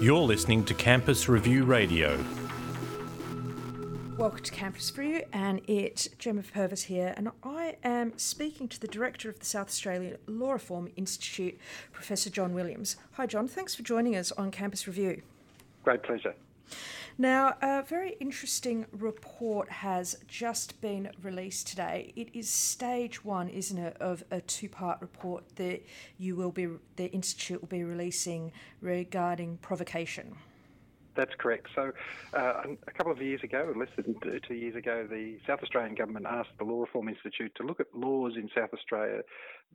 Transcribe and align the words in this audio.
You're 0.00 0.20
listening 0.20 0.64
to 0.64 0.74
Campus 0.74 1.28
Review 1.28 1.64
Radio. 1.64 2.18
Welcome 4.16 4.42
to 4.42 4.52
Campus 4.52 4.96
Review, 4.96 5.22
and 5.32 5.60
it's 5.66 6.08
Gemma 6.18 6.42
Purvis 6.42 6.84
here, 6.84 7.14
and 7.16 7.30
I 7.42 7.76
am 7.84 8.18
speaking 8.18 8.68
to 8.68 8.80
the 8.80 8.88
director 8.88 9.28
of 9.28 9.38
the 9.38 9.46
South 9.46 9.68
Australian 9.68 10.16
Law 10.26 10.52
Reform 10.52 10.90
Institute, 10.96 11.58
Professor 11.92 12.28
John 12.28 12.52
Williams. 12.52 12.96
Hi, 13.12 13.26
John. 13.26 13.48
Thanks 13.48 13.74
for 13.74 13.82
joining 13.82 14.16
us 14.16 14.32
on 14.32 14.50
Campus 14.50 14.86
Review. 14.86 15.22
Great 15.84 16.02
pleasure. 16.02 16.34
Now, 17.18 17.56
a 17.60 17.82
very 17.82 18.16
interesting 18.20 18.86
report 18.92 19.68
has 19.68 20.16
just 20.26 20.80
been 20.80 21.10
released 21.22 21.66
today. 21.66 22.12
It 22.16 22.30
is 22.34 22.48
stage 22.48 23.24
one, 23.24 23.48
isn't 23.48 23.78
it, 23.78 23.96
of 24.00 24.24
a 24.30 24.40
two-part 24.40 25.00
report 25.00 25.44
that 25.56 25.82
you 26.18 26.36
will 26.36 26.52
be, 26.52 26.68
the 26.96 27.10
institute 27.12 27.60
will 27.60 27.68
be 27.68 27.84
releasing 27.84 28.52
regarding 28.80 29.58
provocation. 29.58 30.34
That's 31.16 31.34
correct. 31.38 31.66
So, 31.74 31.92
uh, 32.32 32.62
a 32.86 32.90
couple 32.92 33.12
of 33.12 33.20
years 33.20 33.42
ago, 33.42 33.72
less 33.76 33.88
than 33.96 34.14
two 34.46 34.54
years 34.54 34.76
ago, 34.76 35.06
the 35.10 35.38
South 35.46 35.60
Australian 35.62 35.94
government 35.94 36.26
asked 36.26 36.50
the 36.58 36.64
Law 36.64 36.80
Reform 36.80 37.08
Institute 37.08 37.52
to 37.56 37.62
look 37.62 37.80
at 37.80 37.86
laws 37.94 38.34
in 38.36 38.48
South 38.56 38.70
Australia 38.72 39.22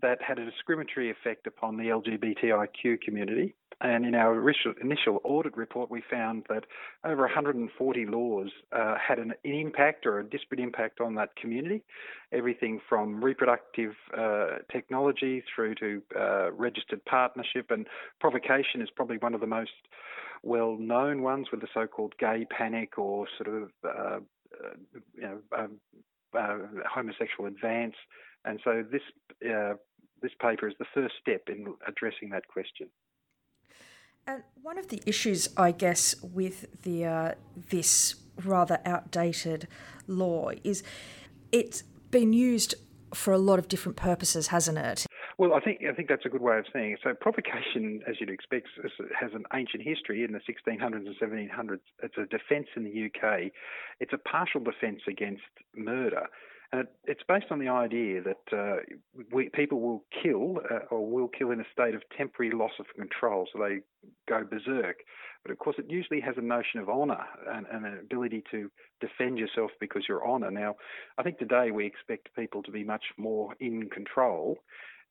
that 0.00 0.22
had 0.22 0.38
a 0.38 0.44
discriminatory 0.44 1.10
effect 1.10 1.46
upon 1.46 1.76
the 1.76 1.84
LGBTIQ 1.84 3.00
community. 3.02 3.54
And 3.80 4.06
in 4.06 4.14
our 4.14 4.38
initial 4.80 5.18
audit 5.24 5.56
report, 5.56 5.90
we 5.90 6.02
found 6.10 6.44
that 6.48 6.64
over 7.04 7.22
140 7.22 8.06
laws 8.06 8.48
uh, 8.72 8.96
had 8.96 9.18
an 9.18 9.34
impact 9.44 10.06
or 10.06 10.20
a 10.20 10.24
disparate 10.24 10.60
impact 10.60 11.00
on 11.00 11.14
that 11.16 11.36
community. 11.36 11.82
Everything 12.32 12.80
from 12.88 13.22
reproductive 13.22 13.92
uh, 14.16 14.58
technology 14.70 15.42
through 15.54 15.74
to 15.76 16.02
uh, 16.18 16.52
registered 16.52 17.04
partnership, 17.04 17.70
and 17.70 17.86
provocation 18.20 18.80
is 18.80 18.88
probably 18.94 19.18
one 19.18 19.34
of 19.34 19.40
the 19.40 19.46
most 19.46 19.72
well 20.42 20.76
known 20.78 21.22
ones 21.22 21.48
with 21.50 21.60
the 21.60 21.68
so 21.72 21.86
called 21.86 22.14
gay 22.18 22.46
panic 22.56 22.98
or 22.98 23.26
sort 23.38 23.62
of 23.62 23.70
uh, 23.84 24.18
uh, 24.62 24.74
you 25.14 25.22
know, 25.22 25.38
um, 25.56 25.80
uh, 26.38 26.58
homosexual 26.92 27.46
advance. 27.46 27.94
And 28.44 28.60
so 28.62 28.84
this 28.90 29.02
this 30.22 30.32
paper 30.40 30.66
is 30.68 30.74
the 30.78 30.86
first 30.94 31.14
step 31.20 31.42
in 31.48 31.74
addressing 31.86 32.30
that 32.30 32.48
question. 32.48 32.88
And 34.26 34.42
one 34.62 34.78
of 34.78 34.88
the 34.88 35.02
issues, 35.06 35.48
I 35.56 35.72
guess, 35.72 36.14
with 36.22 36.82
the 36.82 37.04
uh, 37.04 37.34
this 37.70 38.16
rather 38.44 38.80
outdated 38.84 39.68
law 40.06 40.50
is 40.64 40.82
it's 41.52 41.82
been 42.10 42.32
used 42.32 42.74
for 43.14 43.32
a 43.32 43.38
lot 43.38 43.58
of 43.58 43.68
different 43.68 43.96
purposes, 43.96 44.48
hasn't 44.48 44.78
it? 44.78 45.06
Well, 45.36 45.54
I 45.54 45.60
think 45.60 45.80
I 45.88 45.92
think 45.92 46.08
that's 46.08 46.24
a 46.24 46.28
good 46.28 46.42
way 46.42 46.58
of 46.58 46.66
saying 46.72 46.92
it. 46.92 47.00
So 47.02 47.12
provocation, 47.12 48.02
as 48.08 48.16
you'd 48.20 48.30
expect, 48.30 48.68
has 49.18 49.32
an 49.34 49.44
ancient 49.52 49.82
history 49.82 50.24
in 50.24 50.32
the 50.32 50.40
1600s 50.40 51.06
and 51.06 51.16
1700s. 51.20 51.80
It's 52.02 52.16
a 52.16 52.26
defence 52.26 52.68
in 52.76 52.84
the 52.84 53.06
UK. 53.06 53.50
It's 54.00 54.12
a 54.12 54.18
partial 54.18 54.60
defence 54.60 55.00
against 55.08 55.42
murder. 55.76 56.28
And 56.74 56.88
it's 57.04 57.22
based 57.28 57.46
on 57.52 57.60
the 57.60 57.68
idea 57.68 58.20
that 58.22 58.52
uh, 58.52 58.76
we, 59.32 59.48
people 59.50 59.80
will 59.80 60.02
kill 60.22 60.56
uh, 60.68 60.80
or 60.90 61.08
will 61.08 61.28
kill 61.28 61.52
in 61.52 61.60
a 61.60 61.64
state 61.72 61.94
of 61.94 62.02
temporary 62.16 62.52
loss 62.52 62.72
of 62.80 62.86
control, 62.98 63.46
so 63.52 63.60
they 63.60 63.78
go 64.28 64.42
berserk. 64.44 64.96
But 65.44 65.52
of 65.52 65.58
course, 65.58 65.76
it 65.78 65.84
usually 65.88 66.20
has 66.22 66.34
a 66.36 66.40
notion 66.40 66.80
of 66.80 66.88
honour 66.88 67.24
and, 67.46 67.66
and 67.72 67.86
an 67.86 67.98
ability 68.00 68.42
to 68.50 68.72
defend 69.00 69.38
yourself 69.38 69.70
because 69.78 70.02
you're 70.08 70.26
honour. 70.26 70.50
Now, 70.50 70.74
I 71.16 71.22
think 71.22 71.38
today 71.38 71.70
we 71.70 71.86
expect 71.86 72.34
people 72.34 72.60
to 72.64 72.72
be 72.72 72.82
much 72.82 73.04
more 73.16 73.54
in 73.60 73.88
control. 73.90 74.58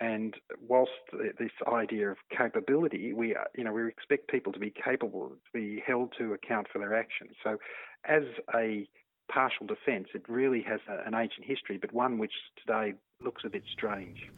And 0.00 0.34
whilst 0.68 0.92
this 1.40 1.50
idea 1.66 2.08
of 2.08 2.18
capability, 2.30 3.12
we 3.12 3.34
you 3.56 3.64
know 3.64 3.72
we 3.72 3.88
expect 3.88 4.30
people 4.30 4.52
to 4.52 4.60
be 4.60 4.72
capable, 4.72 5.30
to 5.30 5.52
be 5.52 5.82
held 5.84 6.14
to 6.18 6.34
account 6.34 6.68
for 6.72 6.78
their 6.78 6.94
actions. 6.94 7.32
So, 7.42 7.56
as 8.04 8.22
a 8.54 8.86
partial 9.28 9.66
defence. 9.66 10.08
It 10.14 10.22
really 10.28 10.62
has 10.62 10.80
a, 10.88 11.06
an 11.06 11.14
ancient 11.14 11.46
history, 11.46 11.78
but 11.78 11.92
one 11.92 12.18
which 12.18 12.32
today 12.64 12.94
looks 13.22 13.42
a 13.44 13.48
bit 13.48 13.62
strange. 13.72 14.28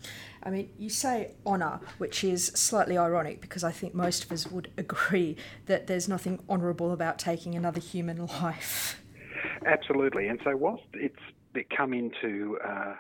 I 0.42 0.50
mean, 0.50 0.70
you 0.78 0.88
say 0.88 1.34
honour, 1.46 1.80
which 1.98 2.24
is 2.24 2.46
slightly 2.46 2.96
ironic 2.96 3.40
because 3.40 3.62
I 3.62 3.72
think 3.72 3.94
most 3.94 4.24
of 4.24 4.32
us 4.32 4.46
would 4.46 4.70
agree 4.78 5.36
that 5.66 5.86
there's 5.86 6.08
nothing 6.08 6.40
honourable 6.48 6.92
about 6.92 7.18
taking 7.18 7.54
another 7.54 7.80
human 7.80 8.26
life. 8.42 9.00
Absolutely. 9.66 10.28
And 10.28 10.40
so, 10.44 10.56
whilst 10.56 10.84
it's 10.94 11.16
come 11.76 11.92
into 11.92 12.58
uh, 12.64 12.94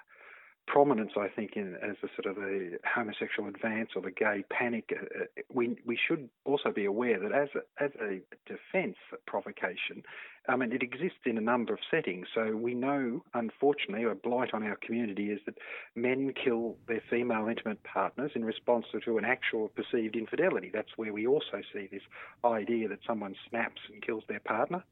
prominence, 0.72 1.12
I 1.16 1.26
think, 1.28 1.56
in, 1.56 1.74
as 1.82 1.96
a 2.04 2.08
sort 2.14 2.36
of 2.36 2.42
a 2.42 2.78
homosexual 2.84 3.48
advance 3.48 3.90
or 3.96 4.02
the 4.02 4.12
gay 4.12 4.44
panic, 4.50 4.92
uh, 4.92 5.22
uh, 5.22 5.42
we 5.52 5.76
we 5.84 5.98
should 6.06 6.28
also 6.44 6.70
be 6.70 6.84
aware 6.84 7.18
that 7.18 7.32
as 7.32 7.48
a, 7.56 7.84
as 7.84 7.90
a 8.00 8.20
defence 8.46 8.96
provocation, 9.26 10.04
I 10.48 10.54
mean, 10.56 10.72
it 10.72 10.82
exists 10.82 11.24
in 11.26 11.36
a 11.38 11.40
number 11.40 11.72
of 11.72 11.80
settings. 11.90 12.28
So 12.34 12.56
we 12.56 12.74
know, 12.74 13.22
unfortunately, 13.34 14.04
a 14.04 14.14
blight 14.14 14.54
on 14.54 14.62
our 14.62 14.76
community 14.76 15.30
is 15.30 15.40
that 15.46 15.58
men 15.96 16.32
kill 16.44 16.76
their 16.86 17.02
female 17.10 17.48
intimate 17.48 17.82
partners 17.82 18.32
in 18.34 18.44
response 18.44 18.86
to 19.04 19.18
an 19.18 19.24
actual 19.24 19.68
perceived 19.68 20.14
infidelity. 20.14 20.70
That's 20.72 20.96
where 20.96 21.12
we 21.12 21.26
also 21.26 21.62
see 21.72 21.88
this 21.90 22.02
idea 22.44 22.88
that 22.88 23.00
someone 23.06 23.34
snaps 23.48 23.80
and 23.92 24.00
kills 24.02 24.22
their 24.28 24.40
partner. 24.40 24.84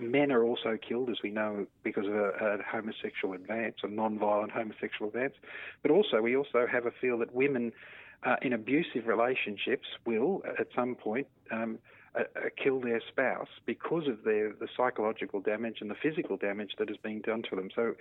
Men 0.00 0.32
are 0.32 0.42
also 0.42 0.76
killed, 0.76 1.10
as 1.10 1.18
we 1.22 1.30
know, 1.30 1.66
because 1.82 2.06
of 2.06 2.14
a, 2.14 2.30
a 2.40 2.58
homosexual 2.66 3.34
advance, 3.34 3.76
a 3.82 3.88
non-violent 3.88 4.50
homosexual 4.50 5.08
advance. 5.08 5.34
But 5.82 5.90
also, 5.90 6.22
we 6.22 6.36
also 6.36 6.66
have 6.70 6.86
a 6.86 6.90
feel 6.90 7.18
that 7.18 7.34
women 7.34 7.72
uh, 8.22 8.36
in 8.42 8.52
abusive 8.52 9.06
relationships 9.06 9.86
will, 10.04 10.42
at 10.58 10.66
some 10.74 10.94
point, 10.94 11.26
um, 11.50 11.78
uh, 12.12 12.22
uh, 12.34 12.40
kill 12.60 12.80
their 12.80 13.00
spouse 13.08 13.46
because 13.66 14.08
of 14.08 14.24
their 14.24 14.52
the 14.52 14.66
psychological 14.76 15.40
damage 15.40 15.76
and 15.80 15.88
the 15.88 15.94
physical 15.94 16.36
damage 16.36 16.72
that 16.76 16.90
is 16.90 16.96
being 16.96 17.20
done 17.20 17.40
to 17.48 17.54
them. 17.54 17.70
So 17.72 17.94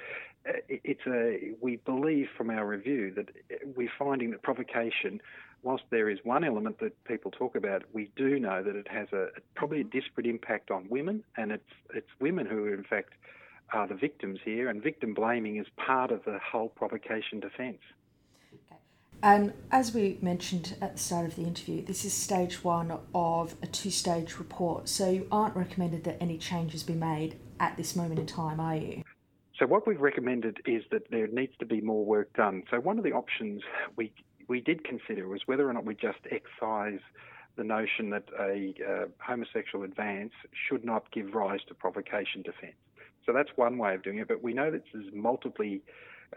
uh, 0.47 0.53
it's 0.68 1.06
a 1.06 1.53
we 1.62 1.75
believe 1.75 2.28
from 2.35 2.50
our 2.50 2.66
review 2.66 3.13
that 3.16 3.30
we're 3.75 3.91
finding 4.00 4.31
that 4.31 4.41
provocation, 4.41 5.22
whilst 5.62 5.84
there 5.91 6.09
is 6.09 6.18
one 6.24 6.44
element 6.44 6.80
that 6.80 7.03
people 7.03 7.30
talk 7.30 7.56
about, 7.56 7.84
we 7.94 8.09
do 8.16 8.40
know 8.40 8.63
that 8.63 8.75
it 8.75 8.88
has 8.88 9.09
a 9.13 9.28
probably 9.53 9.81
a 9.81 9.84
disparate 9.84 10.25
impact 10.25 10.72
on 10.72 10.88
women, 10.90 11.24
and 11.38 11.51
it's 11.51 11.72
it's 11.94 12.09
women 12.19 12.47
who 12.47 12.66
are 12.66 12.74
in 12.74 12.84
fact 12.84 13.13
are 13.74 13.88
the 13.88 13.94
victims 13.94 14.40
here, 14.44 14.69
and 14.69 14.81
victim 14.81 15.13
blaming 15.13 15.57
is 15.57 15.68
part 15.78 16.12
of 16.12 16.25
the 16.25 16.40
whole 16.40 16.69
provocation 16.69 17.40
defence. 17.40 17.78
And 19.22 19.53
as 19.72 19.94
we 19.94 20.18
mentioned 20.22 20.78
at 20.81 20.94
the 20.94 21.00
start 21.00 21.25
of 21.25 21.35
the 21.35 21.44
interview, 21.44 21.84
this 21.84 22.06
is 22.06 22.13
stage 22.13 22.63
one 22.63 22.97
of 23.13 23.56
a 23.62 23.68
two 23.68 23.91
stage 23.91 24.38
report. 24.38 24.88
So 24.88 25.09
you 25.09 25.28
aren't 25.31 25.56
recommended 25.56 26.06
that 26.06 26.22
any 26.22 26.38
changes 26.38 26.84
be 26.84 26.94
made 26.94 27.35
at 27.59 27.75
this 27.75 27.96
moment 27.96 28.19
in 28.19 28.25
time, 28.25 28.59
are 28.59 28.78
you? 28.78 29.03
So 29.57 29.66
what 29.68 29.85
we've 29.85 30.00
recommended 30.00 30.59
is 30.66 30.84
that 30.91 31.12
there 31.12 31.28
needs 31.28 31.52
to 31.59 31.66
be 31.66 31.81
more 31.81 32.06
work 32.06 32.31
done. 32.34 32.63
So 32.72 32.80
one 32.80 32.97
of 32.97 33.03
the 33.03 33.12
options 33.12 33.62
we 33.97 34.13
we 34.47 34.62
did 34.62 34.84
consider 34.84 35.28
was 35.28 35.41
whether 35.46 35.69
or 35.69 35.74
not 35.74 35.86
we 35.86 35.94
just 35.94 36.19
excise 36.31 37.01
the 37.56 37.63
notion 37.63 38.09
that 38.09 38.24
a 38.40 38.74
uh, 38.84 39.06
homosexual 39.19 39.84
advance 39.84 40.31
should 40.68 40.84
not 40.84 41.12
give 41.12 41.36
rise 41.36 41.59
to 41.68 41.75
provocation 41.75 42.41
defence. 42.41 42.74
So 43.25 43.34
that's 43.34 43.50
one 43.57 43.78
way 43.78 43.94
of 43.94 44.01
doing 44.01 44.18
it, 44.18 44.28
but 44.28 44.41
we 44.41 44.53
know 44.53 44.72
that 44.72 44.81
there's 44.91 45.13
multiply 45.13 45.75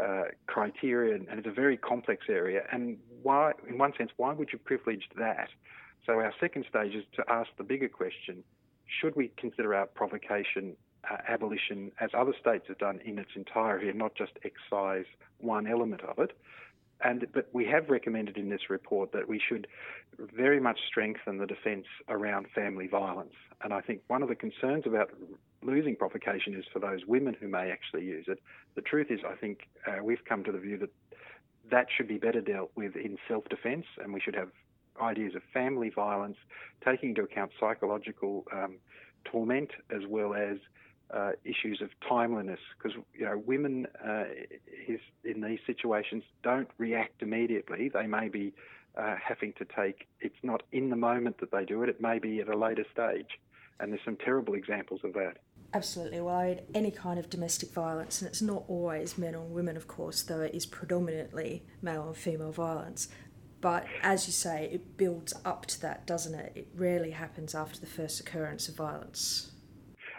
uh, 0.01 0.25
criteria, 0.47 1.15
and 1.15 1.39
it's 1.39 1.47
a 1.47 1.53
very 1.53 1.77
complex 1.77 2.27
area. 2.29 2.63
And 2.73 2.99
why, 3.23 3.53
in 3.69 3.79
one 3.79 3.93
sense, 3.97 4.11
why 4.17 4.33
would 4.33 4.49
you 4.53 4.59
privilege 4.59 5.05
that? 5.19 5.49
So 6.07 6.15
our 6.15 6.33
second 6.41 6.65
stage 6.69 6.95
is 6.95 7.05
to 7.17 7.25
ask 7.29 7.51
the 7.59 7.65
bigger 7.65 7.89
question: 7.89 8.43
Should 8.87 9.17
we 9.17 9.33
consider 9.37 9.75
our 9.75 9.87
provocation 9.87 10.77
uh, 11.11 11.17
abolition, 11.29 11.93
as 12.01 12.11
other 12.17 12.35
states 12.41 12.65
have 12.69 12.79
done, 12.79 13.01
in 13.05 13.19
its 13.19 13.31
entirety, 13.37 13.89
and 13.89 13.99
not 13.99 14.15
just 14.15 14.33
excise 14.45 15.07
one 15.39 15.67
element 15.67 16.03
of 16.03 16.19
it? 16.19 16.37
And 17.05 17.27
but 17.33 17.49
we 17.53 17.65
have 17.67 17.91
recommended 17.91 18.37
in 18.37 18.49
this 18.49 18.71
report 18.71 19.13
that 19.13 19.29
we 19.29 19.41
should 19.41 19.67
very 20.19 20.61
much 20.61 20.79
strengthen 20.87 21.39
the 21.39 21.47
defence 21.47 21.87
around 22.09 22.47
family 22.55 22.87
violence. 22.87 23.35
And 23.63 23.73
I 23.73 23.81
think 23.81 24.03
one 24.07 24.23
of 24.23 24.29
the 24.29 24.37
concerns 24.37 24.85
about 24.87 25.11
losing 25.63 25.97
provocation 25.97 26.55
is 26.55 26.65
for 26.73 26.79
those 26.79 27.01
women 27.07 27.37
who 27.39 27.49
may 27.49 27.71
actually 27.71 28.05
use 28.05 28.27
it. 28.29 28.39
The 28.75 28.83
truth 28.83 29.09
is, 29.11 29.21
I 29.29 29.35
think 29.37 29.69
uh, 29.87 30.03
we've 30.03 30.25
come 30.25 30.45
to 30.45 30.53
the 30.53 30.59
view 30.59 30.79
that 30.79 30.91
that 31.71 31.87
should 31.95 32.09
be 32.09 32.19
better 32.19 32.41
dealt 32.41 32.71
with 32.75 32.97
in 32.97 33.17
self-defence, 33.29 33.87
and 34.03 34.13
we 34.13 34.21
should 34.21 34.35
have 34.35 34.49
ideas 35.01 35.35
of 35.35 35.43
family 35.55 35.91
violence, 35.91 36.37
taking 36.85 37.11
into 37.11 37.23
account 37.23 37.53
psychological 37.59 38.45
um, 38.53 38.77
torment 39.25 39.71
as 39.91 40.03
well 40.09 40.35
as 40.35 40.59
uh, 41.13 41.33
issues 41.45 41.81
of 41.83 41.91
timeliness, 42.09 42.61
because 42.77 42.97
you 43.15 43.25
know 43.25 43.43
women 43.45 43.87
uh, 44.07 44.25
is, 44.89 45.01
in 45.25 45.41
these 45.43 45.59
situations 45.67 46.23
don't 46.43 46.69
react 46.79 47.23
immediately. 47.23 47.91
They 47.93 48.07
may 48.07 48.29
be 48.29 48.55
uh, 48.97 49.17
having 49.23 49.53
to 49.55 49.65
take. 49.65 50.07
It's 50.21 50.43
not 50.43 50.63
in 50.73 50.91
the 50.91 50.97
moment 50.97 51.39
that 51.41 51.51
they 51.51 51.65
do 51.65 51.83
it. 51.83 51.89
It 51.89 52.01
may 52.01 52.19
be 52.19 52.41
at 52.41 52.49
a 52.49 52.57
later 52.57 52.85
stage, 52.93 53.39
and 53.79 53.93
there's 53.93 54.05
some 54.05 54.17
terrible 54.17 54.55
examples 54.55 55.01
of 55.05 55.13
that. 55.15 55.39
Absolutely. 55.75 56.21
Well, 56.21 56.57
any 56.75 56.91
kind 56.91 57.19
of 57.19 57.31
domestic 57.31 57.73
violence, 57.73 58.21
and 58.21 58.29
it's 58.29 58.43
not 58.43 58.65
always 58.69 59.17
men 59.17 59.35
or 59.35 59.45
women, 59.45 59.77
of 59.77 59.89
course, 59.89 60.23
though 60.23 60.41
it 60.41 60.55
is 60.55 60.67
predominantly 60.67 61.63
male 61.81 62.09
and 62.09 62.17
female 62.17 62.53
violence. 62.53 63.09
But 63.63 63.87
as 64.03 64.27
you 64.27 64.33
say, 64.33 64.69
it 64.73 64.97
builds 64.99 65.33
up 65.45 65.67
to 65.67 65.81
that, 65.83 66.07
doesn't 66.07 66.35
it? 66.35 66.53
It 66.55 66.69
rarely 66.75 67.13
happens 67.13 67.55
after 67.55 67.81
the 67.81 67.87
first 67.87 68.21
occurrence 68.21 68.69
of 68.69 68.77
violence. 68.77 69.53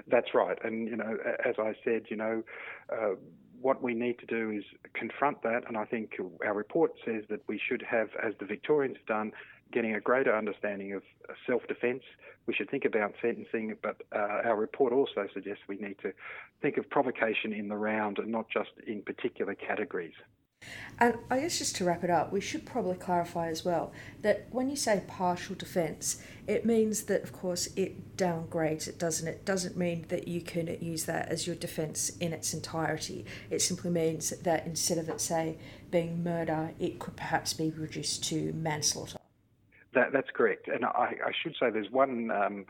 That's 0.07 0.33
right. 0.33 0.57
And, 0.63 0.87
you 0.87 0.95
know, 0.95 1.17
as 1.45 1.55
I 1.59 1.73
said, 1.83 2.03
you 2.09 2.17
know, 2.17 2.43
uh, 2.91 3.15
what 3.63 3.81
we 3.81 3.93
need 3.93 4.19
to 4.19 4.25
do 4.25 4.51
is 4.51 4.63
confront 4.93 5.41
that. 5.43 5.63
And 5.67 5.77
I 5.77 5.85
think 5.85 6.11
our 6.45 6.53
report 6.53 6.91
says 7.05 7.23
that 7.29 7.39
we 7.47 7.59
should 7.59 7.81
have, 7.89 8.09
as 8.21 8.33
the 8.39 8.45
Victorians 8.45 8.97
have 8.97 9.05
done, 9.05 9.31
getting 9.71 9.95
a 9.95 9.99
greater 9.99 10.35
understanding 10.35 10.93
of 10.93 11.01
self 11.47 11.65
defence. 11.67 12.03
We 12.45 12.53
should 12.53 12.69
think 12.69 12.85
about 12.85 13.13
sentencing, 13.21 13.75
but 13.81 14.01
uh, 14.13 14.41
our 14.45 14.57
report 14.57 14.91
also 14.91 15.27
suggests 15.33 15.63
we 15.67 15.77
need 15.77 15.97
to 16.03 16.11
think 16.61 16.77
of 16.77 16.89
provocation 16.89 17.53
in 17.53 17.69
the 17.69 17.77
round 17.77 18.19
and 18.19 18.31
not 18.31 18.47
just 18.49 18.71
in 18.85 19.01
particular 19.01 19.55
categories. 19.55 20.13
And 20.99 21.17
I 21.29 21.39
guess 21.39 21.57
just 21.57 21.75
to 21.77 21.85
wrap 21.85 22.03
it 22.03 22.09
up, 22.09 22.31
we 22.31 22.39
should 22.39 22.65
probably 22.65 22.95
clarify 22.95 23.47
as 23.49 23.65
well 23.65 23.91
that 24.21 24.47
when 24.51 24.69
you 24.69 24.75
say 24.75 25.03
partial 25.07 25.55
defence, 25.55 26.21
it 26.47 26.65
means 26.65 27.03
that, 27.03 27.23
of 27.23 27.33
course, 27.33 27.67
it 27.75 28.15
downgrades 28.15 28.87
it, 28.87 28.99
doesn't 28.99 29.27
it? 29.27 29.43
Doesn't 29.43 29.75
mean 29.75 30.05
that 30.09 30.27
you 30.27 30.41
can 30.41 30.67
use 30.79 31.05
that 31.05 31.29
as 31.29 31.47
your 31.47 31.55
defence 31.55 32.09
in 32.17 32.31
its 32.31 32.53
entirety. 32.53 33.25
It 33.49 33.61
simply 33.61 33.89
means 33.89 34.29
that 34.29 34.65
instead 34.67 34.97
of 34.97 35.09
it, 35.09 35.19
say, 35.19 35.57
being 35.89 36.23
murder, 36.23 36.71
it 36.79 36.99
could 36.99 37.15
perhaps 37.15 37.53
be 37.53 37.71
reduced 37.71 38.23
to 38.25 38.53
manslaughter. 38.53 39.17
That, 39.93 40.11
that's 40.11 40.29
correct. 40.33 40.67
And 40.67 40.85
I, 40.85 41.15
I 41.25 41.31
should 41.41 41.55
say 41.59 41.69
there's 41.69 41.91
one, 41.91 42.31
um, 42.31 42.65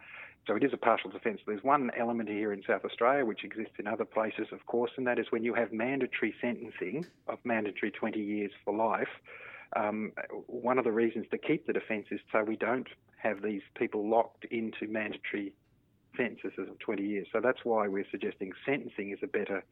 so 0.47 0.55
it 0.55 0.63
is 0.63 0.73
a 0.73 0.77
partial 0.77 1.09
defence. 1.09 1.39
There's 1.45 1.63
one 1.63 1.89
element 1.97 2.29
here 2.29 2.51
in 2.51 2.63
South 2.67 2.83
Australia 2.83 3.25
which 3.25 3.43
exists 3.43 3.73
in 3.79 3.87
other 3.87 4.05
places, 4.05 4.47
of 4.51 4.65
course, 4.65 4.91
and 4.97 5.07
that 5.07 5.19
is 5.19 5.27
when 5.29 5.43
you 5.43 5.53
have 5.53 5.71
mandatory 5.71 6.33
sentencing 6.41 7.05
of 7.27 7.39
mandatory 7.43 7.91
20 7.91 8.19
years 8.19 8.51
for 8.65 8.75
life. 8.75 9.07
Um, 9.75 10.11
one 10.47 10.77
of 10.77 10.83
the 10.83 10.91
reasons 10.91 11.25
to 11.31 11.37
keep 11.37 11.65
the 11.65 11.73
defence 11.73 12.07
is 12.11 12.19
so 12.31 12.43
we 12.43 12.57
don't 12.57 12.87
have 13.17 13.41
these 13.41 13.61
people 13.75 14.07
locked 14.07 14.45
into 14.51 14.87
mandatory 14.87 15.53
sentences 16.17 16.51
of 16.57 16.77
20 16.79 17.03
years. 17.03 17.27
So 17.31 17.39
that's 17.41 17.59
why 17.63 17.87
we're 17.87 18.05
suggesting 18.11 18.51
sentencing 18.65 19.11
is 19.11 19.19
a 19.23 19.27
better 19.27 19.63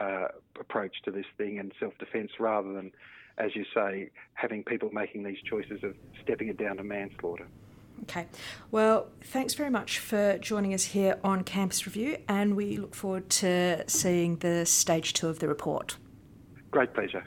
uh, 0.00 0.28
approach 0.58 0.96
to 1.04 1.10
this 1.10 1.26
thing 1.36 1.58
and 1.58 1.72
self 1.78 1.92
defence 1.98 2.32
rather 2.40 2.72
than 2.72 2.92
as 3.38 3.54
you 3.56 3.64
say, 3.74 4.10
having 4.34 4.62
people 4.62 4.90
making 4.92 5.24
these 5.24 5.38
choices 5.48 5.82
of 5.82 5.94
stepping 6.22 6.48
it 6.48 6.56
down 6.56 6.76
to 6.76 6.84
manslaughter. 6.84 7.46
Okay. 8.04 8.26
Well, 8.70 9.08
thanks 9.22 9.54
very 9.54 9.70
much 9.70 9.98
for 9.98 10.36
joining 10.38 10.74
us 10.74 10.84
here 10.84 11.18
on 11.24 11.42
Campus 11.42 11.86
Review, 11.86 12.18
and 12.28 12.54
we 12.54 12.76
look 12.76 12.94
forward 12.94 13.30
to 13.30 13.82
seeing 13.88 14.36
the 14.36 14.66
stage 14.66 15.14
two 15.14 15.28
of 15.28 15.38
the 15.38 15.48
report. 15.48 15.96
Great 16.70 16.92
pleasure. 16.92 17.24